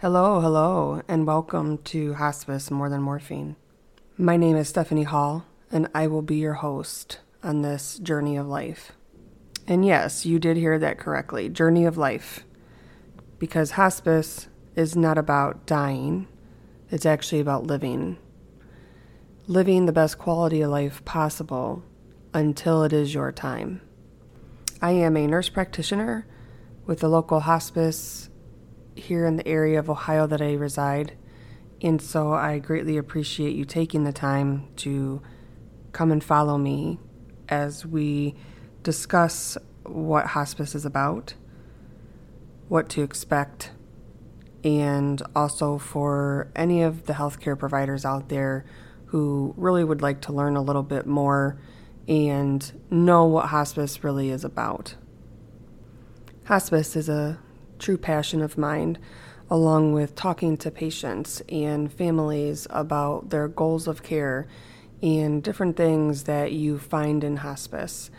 [0.00, 3.56] Hello, hello, and welcome to Hospice More Than Morphine.
[4.16, 8.46] My name is Stephanie Hall, and I will be your host on this journey of
[8.46, 8.92] life.
[9.66, 12.44] And yes, you did hear that correctly journey of life.
[13.40, 16.28] Because hospice is not about dying,
[16.92, 18.18] it's actually about living.
[19.48, 21.82] Living the best quality of life possible
[22.32, 23.80] until it is your time.
[24.80, 26.24] I am a nurse practitioner
[26.86, 28.30] with the local hospice
[28.98, 31.16] here in the area of Ohio that I reside.
[31.80, 35.22] And so I greatly appreciate you taking the time to
[35.92, 36.98] come and follow me
[37.48, 38.34] as we
[38.82, 41.34] discuss what hospice is about,
[42.68, 43.72] what to expect,
[44.64, 48.64] and also for any of the healthcare providers out there
[49.06, 51.58] who really would like to learn a little bit more
[52.06, 54.94] and know what hospice really is about.
[56.44, 57.38] Hospice is a
[57.78, 58.98] true passion of mine,
[59.50, 64.46] along with talking to patients and families about their goals of care
[65.02, 68.10] and different things that you find in hospice.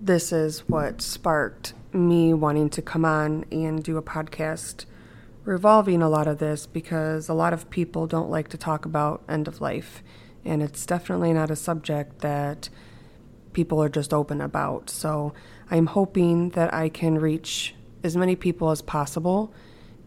[0.00, 4.86] This is what sparked me wanting to come on and do a podcast
[5.44, 9.22] revolving a lot of this because a lot of people don't like to talk about
[9.28, 10.02] end of life,
[10.44, 12.68] and it's definitely not a subject that
[13.52, 14.90] people are just open about.
[14.90, 15.32] So
[15.70, 19.52] I'm hoping that I can reach as many people as possible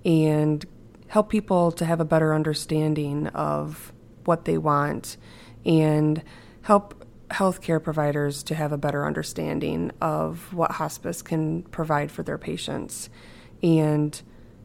[0.04, 0.66] and
[1.08, 3.94] help people to have a better understanding of
[4.26, 5.18] what they want
[5.66, 6.24] and
[6.64, 12.38] help healthcare providers to have a better understanding of what hospice can provide for their
[12.38, 13.10] patients
[13.64, 14.22] and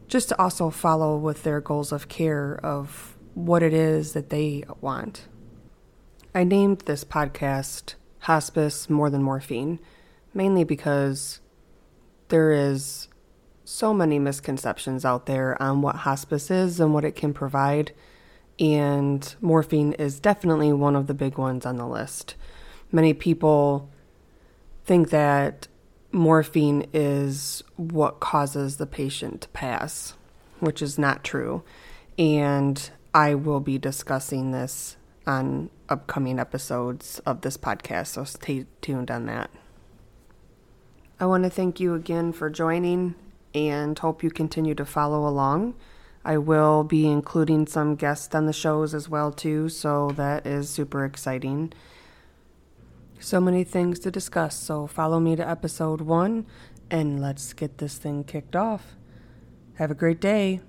[0.07, 4.63] just to also follow with their goals of care of what it is that they
[4.81, 5.27] want.
[6.35, 9.79] I named this podcast Hospice More Than Morphine
[10.33, 11.39] mainly because
[12.29, 13.07] there is
[13.63, 17.91] so many misconceptions out there on what hospice is and what it can provide,
[18.59, 22.35] and morphine is definitely one of the big ones on the list.
[22.91, 23.89] Many people
[24.85, 25.67] think that
[26.11, 30.13] morphine is what causes the patient to pass,
[30.59, 31.63] which is not true.
[32.17, 39.11] And I will be discussing this on upcoming episodes of this podcast, so stay tuned
[39.11, 39.51] on that.
[41.19, 43.15] I want to thank you again for joining
[43.53, 45.75] and hope you continue to follow along.
[46.23, 50.69] I will be including some guests on the shows as well too, so that is
[50.69, 51.73] super exciting.
[53.19, 56.45] So many things to discuss, so follow me to episode 1
[56.89, 58.95] and let's get this thing kicked off.
[59.75, 60.61] Have a great day.